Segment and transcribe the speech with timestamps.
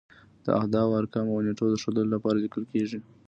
[0.45, 2.99] د اعدادو، ارقامو او نېټو د ښودلو لپاره لیکل کیږي.